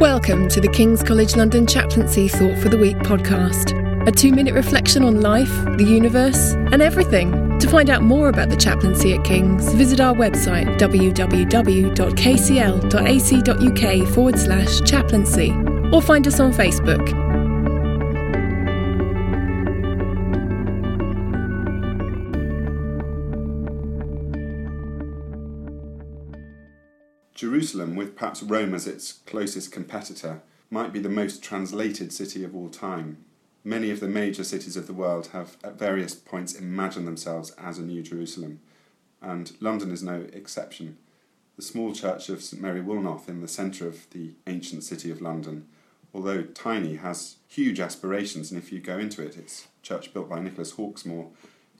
Welcome 0.00 0.48
to 0.48 0.60
the 0.60 0.68
King's 0.68 1.04
College 1.04 1.36
London 1.36 1.68
Chaplaincy 1.68 2.26
Thought 2.26 2.58
for 2.58 2.68
the 2.68 2.76
Week 2.76 2.96
podcast, 2.96 4.08
a 4.08 4.10
two 4.10 4.32
minute 4.32 4.52
reflection 4.52 5.04
on 5.04 5.20
life, 5.20 5.48
the 5.76 5.84
universe, 5.84 6.54
and 6.72 6.82
everything. 6.82 7.58
To 7.60 7.68
find 7.68 7.88
out 7.88 8.02
more 8.02 8.28
about 8.28 8.50
the 8.50 8.56
chaplaincy 8.56 9.14
at 9.14 9.24
King's, 9.24 9.72
visit 9.74 10.00
our 10.00 10.12
website 10.12 10.78
www.kcl.ac.uk 10.78 11.34
forward 14.14 14.38
slash 14.38 14.80
chaplaincy 14.80 15.52
or 15.92 16.02
find 16.02 16.26
us 16.26 16.40
on 16.40 16.52
Facebook. 16.52 17.43
Jerusalem, 27.34 27.96
with 27.96 28.14
perhaps 28.14 28.42
Rome 28.42 28.74
as 28.74 28.86
its 28.86 29.12
closest 29.26 29.72
competitor, 29.72 30.40
might 30.70 30.92
be 30.92 31.00
the 31.00 31.08
most 31.08 31.42
translated 31.42 32.12
city 32.12 32.44
of 32.44 32.54
all 32.54 32.68
time. 32.68 33.24
Many 33.64 33.90
of 33.90 33.98
the 33.98 34.08
major 34.08 34.44
cities 34.44 34.76
of 34.76 34.86
the 34.86 34.92
world 34.92 35.28
have 35.28 35.56
at 35.64 35.78
various 35.78 36.14
points 36.14 36.54
imagined 36.54 37.08
themselves 37.08 37.50
as 37.52 37.78
a 37.78 37.82
New 37.82 38.02
Jerusalem, 38.02 38.60
and 39.20 39.52
London 39.60 39.90
is 39.90 40.02
no 40.02 40.26
exception. 40.32 40.96
The 41.56 41.62
small 41.62 41.92
church 41.92 42.28
of 42.28 42.42
St 42.42 42.62
Mary 42.62 42.80
Woolnoth 42.80 43.28
in 43.28 43.40
the 43.40 43.48
centre 43.48 43.88
of 43.88 44.08
the 44.10 44.34
ancient 44.46 44.84
city 44.84 45.10
of 45.10 45.20
London, 45.20 45.66
although 46.12 46.42
tiny, 46.42 46.96
has 46.96 47.36
huge 47.48 47.80
aspirations, 47.80 48.52
and 48.52 48.62
if 48.62 48.70
you 48.70 48.78
go 48.78 48.98
into 48.98 49.22
it, 49.22 49.36
it's 49.36 49.66
a 49.82 49.86
church 49.86 50.14
built 50.14 50.28
by 50.28 50.38
Nicholas 50.38 50.74
Hawksmoor, 50.74 51.30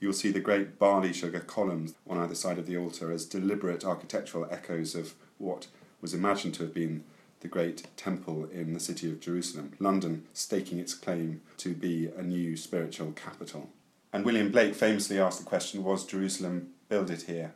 you'll 0.01 0.13
see 0.13 0.33
the 0.33 0.41
great 0.41 0.79
barley 0.79 1.13
sugar 1.13 1.41
columns 1.41 1.95
on 2.09 2.19
either 2.19 2.35
side 2.35 2.59
of 2.59 2.67
the 2.67 2.77
altar 2.77 3.13
as 3.13 3.25
deliberate 3.25 3.85
architectural 3.85 4.49
echoes 4.51 4.95
of 4.95 5.15
what 5.39 5.67
was 6.01 6.15
imagined 6.15 6.55
to 6.55 6.63
have 6.63 6.75
been 6.75 7.05
the 7.41 7.49
great 7.49 7.87
temple 7.97 8.49
in 8.53 8.73
the 8.73 8.81
city 8.81 9.11
of 9.11 9.21
Jerusalem, 9.21 9.75
London 9.79 10.25
staking 10.33 10.79
its 10.79 10.95
claim 10.95 11.43
to 11.59 11.75
be 11.75 12.09
a 12.17 12.23
new 12.23 12.57
spiritual 12.57 13.13
capital. 13.13 13.69
And 14.13 14.25
William 14.25 14.51
Blake 14.51 14.75
famously 14.75 15.19
asked 15.19 15.41
the 15.41 15.45
question 15.45 15.85
Was 15.85 16.07
Jerusalem 16.07 16.71
builded 16.89 17.23
here? 17.23 17.55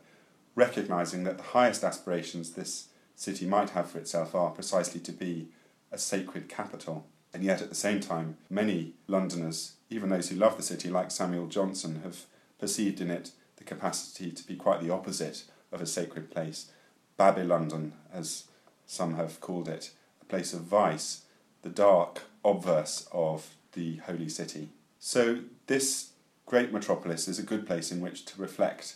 Recognizing 0.55 1.23
that 1.23 1.37
the 1.37 1.43
highest 1.43 1.83
aspirations 1.83 2.51
this 2.51 2.89
city 3.15 3.47
might 3.47 3.71
have 3.71 3.89
for 3.89 3.97
itself 3.97 4.35
are 4.35 4.51
precisely 4.51 4.99
to 5.01 5.11
be 5.11 5.47
a 5.91 5.97
sacred 5.97 6.47
capital. 6.49 7.05
And 7.33 7.43
yet, 7.43 7.61
at 7.61 7.69
the 7.69 7.75
same 7.75 7.99
time, 7.99 8.37
many 8.49 8.93
Londoners, 9.07 9.73
even 9.89 10.09
those 10.09 10.29
who 10.29 10.35
love 10.35 10.57
the 10.57 10.63
city, 10.63 10.89
like 10.89 11.11
Samuel 11.11 11.47
Johnson, 11.47 12.01
have 12.03 12.25
perceived 12.59 13.01
in 13.01 13.09
it 13.09 13.31
the 13.57 13.63
capacity 13.63 14.31
to 14.31 14.45
be 14.45 14.55
quite 14.55 14.81
the 14.81 14.91
opposite 14.91 15.45
of 15.71 15.81
a 15.81 15.85
sacred 15.85 16.29
place, 16.31 16.71
Babylondon, 17.19 17.91
as 18.13 18.45
some 18.85 19.15
have 19.15 19.41
called 19.41 19.67
it, 19.67 19.91
a 20.21 20.25
place 20.25 20.53
of 20.53 20.61
vice, 20.61 21.23
the 21.63 21.69
dark 21.69 22.21
obverse 22.45 23.09
of 23.11 23.55
the 23.73 23.97
holy 23.97 24.29
city. 24.29 24.69
So, 24.99 25.41
this 25.67 26.11
great 26.45 26.71
metropolis 26.71 27.27
is 27.27 27.37
a 27.37 27.43
good 27.43 27.67
place 27.67 27.91
in 27.91 27.99
which 27.99 28.23
to 28.23 28.41
reflect 28.41 28.95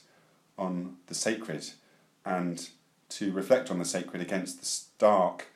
on 0.58 0.96
the 1.08 1.14
sacred 1.14 1.72
and 2.26 2.70
to 3.10 3.34
reflect 3.34 3.70
on 3.70 3.80
the 3.80 3.86
sacred 3.86 4.22
against 4.22 4.62
the 4.62 4.66
stark 4.66 5.48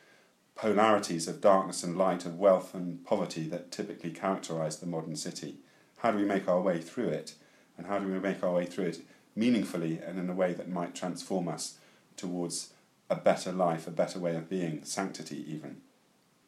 polarities 0.55 1.29
of 1.29 1.39
darkness 1.39 1.83
and 1.83 1.97
light, 1.97 2.25
of 2.25 2.37
wealth 2.37 2.75
and 2.75 3.05
poverty 3.05 3.47
that 3.47 3.71
typically 3.71 4.11
characterize 4.11 4.79
the 4.79 4.85
modern 4.85 5.15
city. 5.15 5.55
How 5.99 6.11
do 6.11 6.17
we 6.17 6.25
make 6.25 6.49
our 6.49 6.61
way 6.61 6.81
through 6.81 7.09
it? 7.09 7.35
And 7.77 7.87
how 7.87 7.99
do 7.99 8.09
we 8.09 8.19
make 8.19 8.43
our 8.43 8.51
way 8.51 8.65
through 8.65 8.87
it 8.87 9.01
meaningfully 9.37 9.99
and 10.05 10.19
in 10.19 10.29
a 10.29 10.33
way 10.33 10.51
that 10.51 10.67
might 10.67 10.93
transform 10.93 11.47
us 11.47 11.77
towards 12.17 12.73
a 13.09 13.15
better 13.15 13.51
life, 13.51 13.87
a 13.87 13.91
better 13.91 14.19
way 14.19 14.35
of 14.35 14.49
being, 14.49 14.83
sanctity 14.83 15.45
even. 15.47 15.77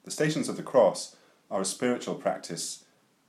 The 0.03 0.11
Stations 0.11 0.49
of 0.49 0.57
the 0.57 0.63
Cross 0.63 1.15
are 1.49 1.61
a 1.61 1.65
spiritual 1.65 2.15
practice 2.15 2.83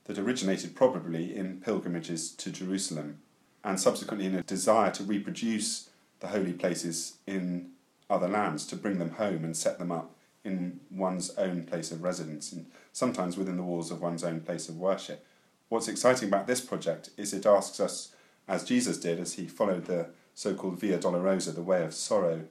that 0.05 0.19
originated 0.19 0.75
probably 0.75 1.37
in 1.37 1.60
pilgrimages 1.60 2.32
to 2.32 2.50
Jerusalem 2.50 3.20
and 3.62 3.78
subsequently 3.78 4.26
in 4.26 4.34
a 4.34 4.42
desire 4.42 4.91
to 4.92 5.04
reproduce 5.04 5.91
the 6.20 6.28
holy 6.28 6.53
places 6.53 7.19
in 7.26 7.70
other 8.09 8.28
lands, 8.28 8.66
to 8.66 8.76
bring 8.76 8.98
them 8.98 9.12
home 9.12 9.44
and 9.44 9.56
set 9.56 9.78
them 9.78 9.93
up 9.93 10.16
in 10.44 10.81
one's 10.91 11.31
own 11.37 11.64
place 11.64 11.93
of 11.93 12.03
residence 12.03 12.50
and 12.50 12.66
sometimes 12.93 13.37
within 13.37 13.56
the 13.56 13.62
walls 13.62 13.91
of 13.91 14.00
one's 14.00 14.25
own 14.25 14.41
place 14.41 14.69
of 14.69 14.76
worship. 14.76 15.25
What's 15.69 15.88
exciting 15.88 16.28
about 16.28 16.47
this 16.47 16.60
project 16.60 17.10
is 17.16 17.32
it 17.32 17.47
asks 17.47 17.78
us, 17.78 18.12
as 18.48 18.64
Jesus 18.64 18.98
did 18.98 19.20
as 19.20 19.34
he 19.34 19.47
followed 19.47 19.84
the 19.84 20.09
so 20.40 20.54
called 20.54 20.80
Via 20.80 20.96
Dolorosa, 20.96 21.54
the 21.54 21.60
way 21.60 21.84
of 21.84 21.92
sorrow, 21.92 22.44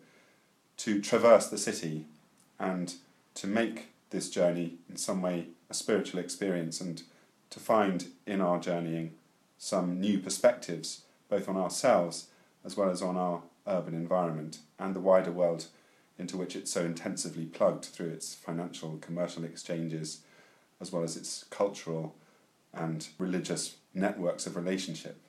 to 0.77 1.01
traverse 1.01 1.47
the 1.47 1.57
city 1.57 2.05
and 2.59 2.93
to 3.33 3.47
make 3.47 3.87
this 4.11 4.29
journey 4.29 4.75
in 4.87 4.95
some 4.95 5.23
way 5.23 5.47
a 5.71 5.73
spiritual 5.73 6.19
experience 6.19 6.79
and 6.79 7.01
to 7.49 7.59
find 7.59 8.09
in 8.27 8.41
our 8.41 8.59
journeying 8.59 9.15
some 9.57 9.99
new 9.99 10.19
perspectives, 10.19 11.01
both 11.29 11.49
on 11.49 11.57
ourselves 11.57 12.27
as 12.63 12.77
well 12.77 12.91
as 12.91 13.01
on 13.01 13.17
our 13.17 13.41
urban 13.65 13.95
environment 13.95 14.59
and 14.77 14.95
the 14.95 14.99
wider 14.99 15.31
world 15.31 15.65
into 16.19 16.37
which 16.37 16.55
it's 16.55 16.69
so 16.69 16.85
intensively 16.85 17.45
plugged 17.45 17.85
through 17.85 18.09
its 18.09 18.35
financial 18.35 18.89
and 18.91 19.01
commercial 19.01 19.43
exchanges 19.43 20.19
as 20.79 20.91
well 20.91 21.01
as 21.01 21.17
its 21.17 21.43
cultural 21.49 22.13
and 22.71 23.07
religious 23.17 23.77
networks 23.95 24.45
of 24.45 24.55
relationship. 24.55 25.19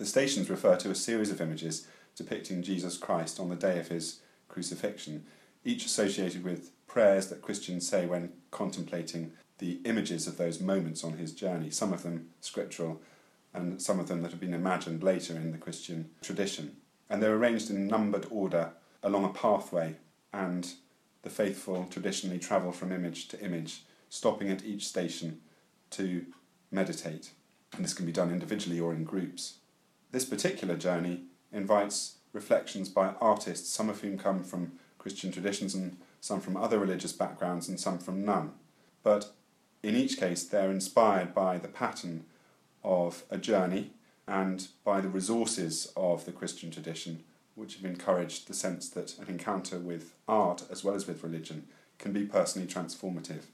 The 0.00 0.06
stations 0.06 0.48
refer 0.48 0.76
to 0.76 0.90
a 0.90 0.94
series 0.94 1.30
of 1.30 1.42
images 1.42 1.86
depicting 2.16 2.62
Jesus 2.62 2.96
Christ 2.96 3.38
on 3.38 3.50
the 3.50 3.54
day 3.54 3.78
of 3.78 3.88
his 3.88 4.20
crucifixion, 4.48 5.26
each 5.62 5.84
associated 5.84 6.42
with 6.42 6.70
prayers 6.86 7.28
that 7.28 7.42
Christians 7.42 7.86
say 7.86 8.06
when 8.06 8.32
contemplating 8.50 9.32
the 9.58 9.78
images 9.84 10.26
of 10.26 10.38
those 10.38 10.58
moments 10.58 11.04
on 11.04 11.18
his 11.18 11.34
journey, 11.34 11.68
some 11.68 11.92
of 11.92 12.02
them 12.02 12.30
scriptural 12.40 13.02
and 13.52 13.82
some 13.82 14.00
of 14.00 14.08
them 14.08 14.22
that 14.22 14.30
have 14.30 14.40
been 14.40 14.54
imagined 14.54 15.02
later 15.02 15.36
in 15.36 15.52
the 15.52 15.58
Christian 15.58 16.08
tradition. 16.22 16.76
And 17.10 17.22
they're 17.22 17.36
arranged 17.36 17.68
in 17.68 17.86
numbered 17.86 18.24
order 18.30 18.70
along 19.02 19.26
a 19.26 19.34
pathway, 19.34 19.96
and 20.32 20.66
the 21.20 21.28
faithful 21.28 21.86
traditionally 21.90 22.38
travel 22.38 22.72
from 22.72 22.90
image 22.90 23.28
to 23.28 23.44
image, 23.44 23.82
stopping 24.08 24.48
at 24.48 24.64
each 24.64 24.88
station 24.88 25.42
to 25.90 26.24
meditate. 26.70 27.32
And 27.74 27.84
this 27.84 27.92
can 27.92 28.06
be 28.06 28.12
done 28.12 28.30
individually 28.30 28.80
or 28.80 28.94
in 28.94 29.04
groups. 29.04 29.58
This 30.12 30.24
particular 30.24 30.76
journey 30.76 31.22
invites 31.52 32.18
reflections 32.32 32.88
by 32.88 33.14
artists, 33.20 33.70
some 33.70 33.88
of 33.88 34.00
whom 34.00 34.18
come 34.18 34.42
from 34.42 34.72
Christian 34.98 35.32
traditions 35.32 35.74
and 35.74 35.96
some 36.20 36.40
from 36.40 36.56
other 36.56 36.78
religious 36.78 37.12
backgrounds 37.12 37.68
and 37.68 37.78
some 37.78 37.98
from 37.98 38.24
none. 38.24 38.52
But 39.02 39.32
in 39.82 39.96
each 39.96 40.18
case, 40.18 40.44
they're 40.44 40.70
inspired 40.70 41.34
by 41.34 41.58
the 41.58 41.68
pattern 41.68 42.24
of 42.84 43.24
a 43.30 43.38
journey 43.38 43.92
and 44.26 44.68
by 44.84 45.00
the 45.00 45.08
resources 45.08 45.92
of 45.96 46.24
the 46.24 46.32
Christian 46.32 46.70
tradition, 46.70 47.24
which 47.54 47.76
have 47.76 47.84
encouraged 47.84 48.46
the 48.46 48.54
sense 48.54 48.88
that 48.90 49.18
an 49.18 49.28
encounter 49.28 49.78
with 49.78 50.14
art 50.28 50.64
as 50.70 50.84
well 50.84 50.94
as 50.94 51.06
with 51.06 51.22
religion 51.22 51.66
can 51.98 52.12
be 52.12 52.24
personally 52.24 52.68
transformative. 52.68 53.44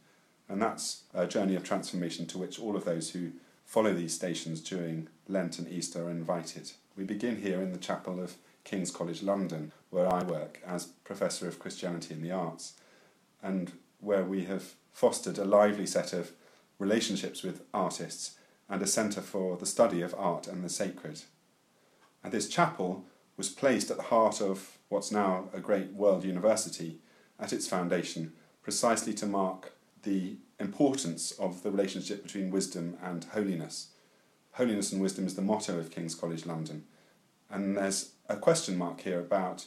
And 0.49 0.61
that's 0.61 1.03
a 1.15 1.27
journey 1.27 1.56
of 1.56 1.65
transformation 1.65 2.27
to 2.27 2.38
which 2.38 2.59
all 2.59 2.77
of 2.77 2.84
those 2.84 3.11
who 3.11 3.33
follow 3.66 3.93
these 3.93 4.15
stations 4.15 4.62
during 4.62 5.09
Lent 5.28 5.59
and 5.59 5.69
Easter 5.69 6.06
are 6.06 6.10
invited. 6.10 6.72
We 6.97 7.04
begin 7.04 7.43
here 7.43 7.60
in 7.60 7.72
the 7.72 7.78
chapel 7.78 8.22
of 8.22 8.37
King's 8.65 8.91
College 8.91 9.22
London, 9.22 9.72
where 9.91 10.10
I 10.10 10.22
work 10.22 10.62
as 10.65 10.87
Professor 11.04 11.47
of 11.47 11.59
Christianity 11.59 12.15
and 12.15 12.25
the 12.25 12.31
Arts, 12.31 12.75
and 13.43 13.72
where 14.00 14.25
we 14.25 14.44
have 14.44 14.75
fostered 14.93 15.37
a 15.37 15.44
lively 15.44 15.87
set 15.87 16.12
of 16.12 16.32
relationships 16.78 17.43
with 17.43 17.62
artists 17.75 18.38
and 18.69 18.81
a 18.81 18.87
centre 18.87 19.21
for 19.21 19.56
the 19.56 19.66
study 19.66 20.00
of 20.00 20.15
art 20.16 20.47
and 20.47 20.65
the 20.65 20.69
sacred. 20.69 21.22
And 22.25 22.32
this 22.32 22.49
chapel 22.49 23.05
was 23.37 23.49
placed 23.49 23.91
at 23.91 23.97
the 23.97 24.05
heart 24.05 24.41
of 24.41 24.78
what's 24.88 25.12
now 25.12 25.49
a 25.53 25.60
great 25.60 25.93
world 25.93 26.25
university 26.25 26.99
at 27.38 27.52
its 27.52 27.69
foundation, 27.69 28.32
precisely 28.62 29.12
to 29.14 29.26
mark 29.26 29.73
the 30.06 30.37
importance 30.61 31.32
of 31.32 31.64
the 31.64 31.70
relationship 31.70 32.23
between 32.23 32.50
wisdom 32.50 32.97
and 33.03 33.25
holiness. 33.25 33.88
Holiness 34.53 34.93
and 34.93 35.03
wisdom 35.03 35.26
is 35.26 35.35
the 35.35 35.43
motto 35.43 35.79
of 35.79 35.91
King's 35.91 36.14
College 36.14 36.47
London. 36.47 36.85
And 37.50 37.76
there's 37.76 38.12
a 38.29 38.37
question 38.37 38.79
mark 38.79 39.00
here 39.00 39.19
about 39.19 39.67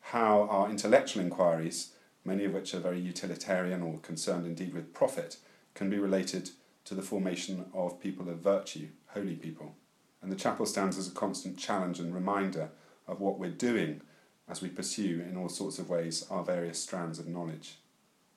how 0.00 0.42
our 0.42 0.70
intellectual 0.70 1.22
inquiries, 1.22 1.94
many 2.24 2.44
of 2.44 2.54
which 2.54 2.72
are 2.74 2.78
very 2.78 3.00
utilitarian 3.00 3.82
or 3.82 3.98
concerned 3.98 4.46
indeed 4.46 4.72
with 4.72 4.94
profit, 4.94 5.36
can 5.74 5.90
be 5.90 5.98
related 5.98 6.50
to 6.84 6.94
the 6.94 7.02
formation 7.02 7.66
of 7.74 8.00
people 8.00 8.28
of 8.28 8.38
virtue, 8.38 8.88
holy 9.08 9.34
people. 9.34 9.74
And 10.22 10.30
the 10.30 10.36
chapel 10.36 10.64
stands 10.64 10.96
as 10.96 11.08
a 11.08 11.12
constant 11.12 11.58
challenge 11.58 11.98
and 11.98 12.14
reminder 12.14 12.70
of 13.08 13.20
what 13.20 13.38
we're 13.38 13.50
doing 13.50 14.00
as 14.48 14.62
we 14.62 14.68
pursue, 14.68 15.24
in 15.28 15.36
all 15.36 15.48
sorts 15.48 15.80
of 15.80 15.90
ways, 15.90 16.24
our 16.30 16.44
various 16.44 16.78
strands 16.78 17.18
of 17.18 17.26
knowledge. 17.26 17.78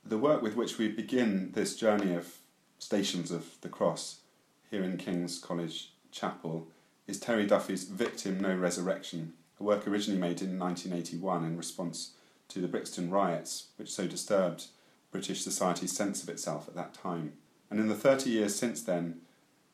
The 0.07 0.19
work 0.19 0.43
with 0.43 0.55
which 0.55 0.77
we 0.77 0.87
begin 0.87 1.49
this 1.53 1.75
journey 1.75 2.13
of 2.13 2.37
Stations 2.77 3.31
of 3.31 3.59
the 3.61 3.69
Cross 3.69 4.19
here 4.69 4.83
in 4.83 4.97
King's 4.97 5.39
College 5.39 5.93
Chapel 6.11 6.67
is 7.07 7.19
Terry 7.19 7.47
Duffy's 7.47 7.85
Victim 7.85 8.39
No 8.39 8.53
Resurrection, 8.53 9.33
a 9.59 9.63
work 9.63 9.87
originally 9.87 10.21
made 10.21 10.43
in 10.43 10.59
1981 10.59 11.43
in 11.43 11.57
response 11.57 12.11
to 12.49 12.61
the 12.61 12.67
Brixton 12.67 13.09
riots, 13.09 13.69
which 13.77 13.91
so 13.91 14.05
disturbed 14.05 14.67
British 15.09 15.41
society's 15.41 15.97
sense 15.97 16.21
of 16.21 16.29
itself 16.29 16.67
at 16.67 16.75
that 16.75 16.93
time. 16.93 17.33
And 17.71 17.79
in 17.79 17.87
the 17.87 17.95
30 17.95 18.29
years 18.29 18.55
since 18.55 18.83
then, 18.83 19.21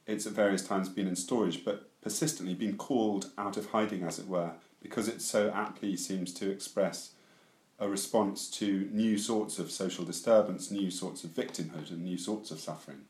it's 0.08 0.26
at 0.26 0.32
various 0.32 0.66
times 0.66 0.88
been 0.88 1.10
in 1.10 1.18
storage, 1.18 1.66
but 1.66 1.90
persistently 2.02 2.54
been 2.54 2.78
called 2.78 3.32
out 3.38 3.58
of 3.58 3.72
hiding, 3.72 4.04
as 4.04 4.18
it 4.18 4.30
were, 4.30 4.52
because 4.82 5.10
it 5.10 5.22
so 5.22 5.52
aptly 5.54 5.98
seems 5.98 6.34
to 6.36 6.50
express 6.50 7.16
a 7.82 7.90
response 7.90 8.48
to 8.48 8.88
new 8.94 9.18
sorts 9.18 9.58
of 9.58 9.72
social 9.72 10.06
disturbance, 10.06 10.70
new 10.70 10.92
sorts 10.92 11.24
of 11.24 11.32
victimhood, 11.32 11.90
and 11.90 12.04
new 12.04 12.18
sorts 12.18 12.52
of 12.52 12.60
suffering. 12.60 13.02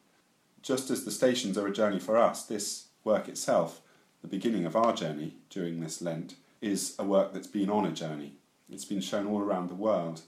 Just 0.61 0.89
as 0.89 1.03
the 1.03 1.11
stations 1.11 1.57
are 1.57 1.67
a 1.67 1.73
journey 1.73 1.99
for 1.99 2.17
us, 2.17 2.45
this 2.45 2.85
work 3.03 3.27
itself, 3.27 3.81
the 4.21 4.29
beginning 4.29 4.65
of 4.65 4.77
our 4.77 4.93
journey 4.93 5.35
during 5.49 5.81
this 5.81 6.01
Lent, 6.01 6.35
is 6.61 6.95
a 6.97 7.03
work 7.03 7.33
that's 7.33 7.47
been 7.47 7.69
on 7.69 7.85
a 7.85 7.91
journey. 7.91 8.35
It's 8.71 8.85
been 8.85 9.01
shown 9.01 9.27
all 9.27 9.41
around 9.41 9.69
the 9.69 9.75
world, 9.75 10.21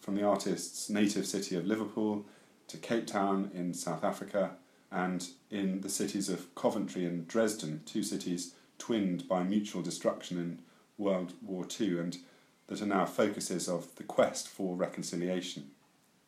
from 0.00 0.14
the 0.14 0.24
artist's 0.24 0.88
native 0.88 1.26
city 1.26 1.54
of 1.54 1.66
Liverpool 1.66 2.24
to 2.68 2.78
Cape 2.78 3.06
Town 3.06 3.50
in 3.52 3.74
South 3.74 4.02
Africa 4.02 4.52
and 4.90 5.28
in 5.50 5.82
the 5.82 5.90
cities 5.90 6.30
of 6.30 6.54
Coventry 6.54 7.04
and 7.04 7.28
Dresden, 7.28 7.82
two 7.84 8.02
cities 8.02 8.54
twinned 8.78 9.28
by 9.28 9.42
mutual 9.42 9.82
destruction 9.82 10.38
in 10.38 10.60
World 10.96 11.34
War 11.42 11.66
II 11.78 11.98
and 11.98 12.18
that 12.66 12.80
are 12.80 12.86
now 12.86 13.04
focuses 13.04 13.68
of 13.68 13.94
the 13.96 14.02
quest 14.02 14.48
for 14.48 14.74
reconciliation. 14.74 15.70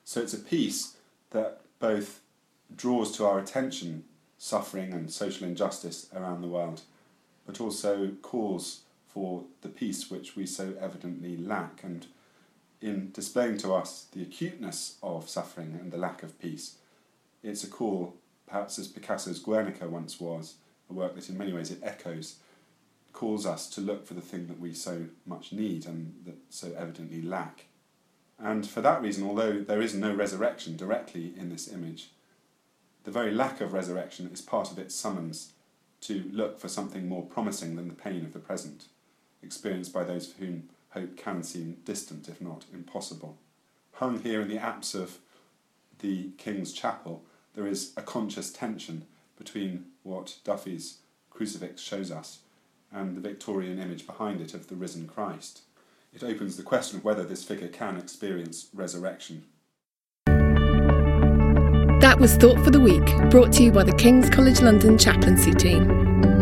So 0.05 0.21
it's 0.21 0.35
a 0.35 0.39
piece 0.39 0.97
that 1.31 1.61
both 1.79 2.21
draws 2.75 3.17
to 3.17 3.25
our 3.25 3.39
attention 3.39 4.05
suffering 4.39 4.93
and 4.93 5.11
social 5.11 5.47
injustice 5.47 6.09
around 6.15 6.43
the 6.43 6.49
world, 6.49 6.83
but 7.47 7.61
also 7.61 8.11
calls 8.23 8.83
for 9.07 9.45
the 9.63 9.69
peace 9.69 10.11
which 10.11 10.37
we 10.37 10.47
so 10.47 10.75
evidently 10.81 11.37
lack. 11.37 11.83
And 11.83 12.07
in 12.81 13.11
displaying 13.13 13.57
to 13.59 13.75
us 13.75 14.07
the 14.13 14.23
acuteness 14.23 14.97
of 15.03 15.29
suffering 15.29 15.79
and 15.81 15.91
the 15.91 15.97
lack 15.97 16.23
of 16.23 16.39
peace, 16.39 16.77
it's 17.43 17.65
a 17.65 17.69
call, 17.69 18.15
perhaps 18.47 18.79
as 18.79 18.89
Picasso's 18.89 19.39
Guernica 19.39 19.89
once 19.89 20.21
was, 20.21 20.57
a 20.91 20.93
work 20.93 21.15
that 21.15 21.29
in 21.29 21.39
many 21.39 21.53
ways 21.53 21.71
it 21.71 21.81
echoes, 21.83 22.37
calls 23.17 23.47
us 23.47 23.69
to 23.71 23.81
look 23.81 24.07
for 24.07 24.13
the 24.13 24.21
thing 24.21 24.47
that 24.47 24.61
we 24.61 24.75
so 24.75 25.07
much 25.25 25.51
need 25.51 25.87
and 25.87 26.15
that 26.27 26.37
so 26.51 26.73
evidently 26.79 27.23
lack. 27.23 27.65
And 28.39 28.69
for 28.69 28.83
that 28.83 29.01
reason, 29.01 29.27
although 29.27 29.61
there 29.61 29.81
is 29.81 29.95
no 29.95 30.15
resurrection 30.15 30.77
directly 30.77 31.33
in 31.35 31.49
this 31.49 31.67
image, 31.67 32.11
the 33.05 33.11
very 33.11 33.33
lack 33.33 33.63
of 33.63 33.73
resurrection 33.73 34.29
is 34.31 34.43
part 34.43 34.71
of 34.71 34.79
its 34.79 34.95
summons 34.95 35.53
to 36.03 36.29
look 36.31 36.61
for 36.61 36.69
something 36.69 37.09
more 37.09 37.25
promising 37.25 37.75
than 37.77 37.89
the 37.89 37.95
pain 37.95 38.23
of 38.23 38.35
the 38.35 38.39
present, 38.39 38.85
experienced 39.43 39.95
by 39.95 40.05
those 40.05 40.31
for 40.31 40.45
whom 40.45 40.69
hope 40.91 41.17
can 41.17 41.43
seem 41.43 41.79
distant, 41.87 42.29
if 42.29 42.43
not 42.43 42.67
impossible. 42.75 43.39
Hung 43.95 44.21
here 44.21 44.43
in 44.43 44.49
the 44.49 44.59
apse 44.59 44.95
of 44.95 45.19
the 46.01 46.33
King's 46.37 46.75
Chapel, 46.75 47.25
there 47.55 47.67
is 47.67 47.93
a 47.97 48.03
conscious 48.03 48.53
tension 48.53 49.07
between 49.39 49.87
what 50.03 50.37
Duffy's 50.45 50.99
crucifix 51.31 51.81
shows 51.81 52.11
us 52.11 52.41
and 52.93 53.17
the 53.17 53.21
Victorian 53.21 53.79
image 53.79 54.07
behind 54.07 54.41
it 54.41 54.55
of 54.55 54.69
the 54.69 54.77
risen 54.77 55.07
Christ. 55.07 55.63
It 56.13 56.23
opens 56.23 56.57
the 56.57 56.63
question 56.63 56.99
of 56.99 57.05
whether 57.05 57.25
this 57.25 57.45
figure 57.45 57.69
can 57.69 57.97
experience 57.97 58.69
resurrection 58.73 59.45
that 62.07 62.21
was 62.21 62.37
Thought 62.37 62.63
for 62.65 62.71
the 62.71 62.79
Week, 62.79 63.05
brought 63.31 63.53
to 63.55 63.65
you 63.65 63.73
by 63.73 63.83
the 63.83 63.93
King's 63.93 64.31
College 64.31 64.61
London 64.61 64.97
chaplaincy 64.97 65.53
team. 65.53 65.89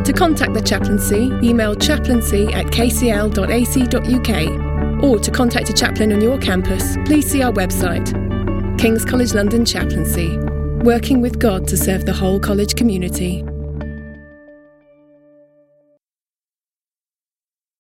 To 0.05 0.13
contact 0.13 0.53
the 0.53 0.61
chaplaincy, 0.61 1.33
email 1.43 1.75
chaplaincy 1.75 2.53
at 2.53 2.67
kcl.ac.uk 2.67 3.33
or 5.03 5.19
to 5.19 5.31
contact 5.31 5.71
a 5.71 5.73
chaplain 5.73 6.13
on 6.13 6.21
your 6.21 6.39
campus, 6.39 6.97
please 7.07 7.27
see 7.27 7.43
our 7.43 7.51
website. 7.53 8.13
King's 8.79 9.05
College 9.05 9.33
London 9.33 9.65
Chaplaincy, 9.65 10.37
working 10.85 11.21
with 11.21 11.39
God 11.39 11.67
to 11.69 11.77
serve 11.77 12.05
the 12.05 12.13
whole 12.13 12.39
college 12.39 12.77
community. 12.77 13.43